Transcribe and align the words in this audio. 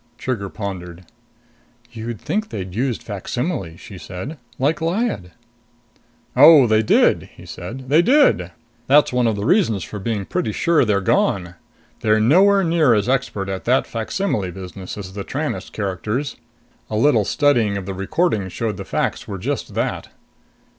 Trigger 0.17 0.49
pondered. 0.49 1.05
"You'd 1.91 2.19
think 2.19 2.49
they'd 2.49 2.73
use 2.73 2.97
facsimiles," 2.97 3.79
she 3.79 3.99
said. 3.99 4.39
"Like 4.57 4.81
Lyad." 4.81 5.29
"Oh, 6.35 6.65
they 6.65 6.81
did," 6.81 7.29
he 7.37 7.45
said. 7.45 7.87
"They 7.87 8.01
did. 8.01 8.49
That's 8.87 9.13
one 9.13 9.27
of 9.27 9.35
the 9.35 9.45
reasons 9.45 9.83
for 9.83 9.99
being 9.99 10.25
pretty 10.25 10.53
sure 10.53 10.85
they're 10.85 11.01
gone. 11.01 11.53
They're 11.99 12.19
nowhere 12.19 12.63
near 12.63 12.95
as 12.95 13.07
expert 13.07 13.47
at 13.47 13.65
that 13.65 13.85
facsimile 13.85 14.49
business 14.49 14.97
as 14.97 15.13
the 15.13 15.23
Tranest 15.23 15.71
characters. 15.71 16.35
A 16.89 16.97
little 16.97 17.23
study 17.23 17.75
of 17.75 17.85
the 17.85 17.93
recordings 17.93 18.51
showed 18.51 18.77
the 18.77 18.83
facs 18.85 19.27
were 19.27 19.37
just 19.37 19.75
that." 19.75 20.09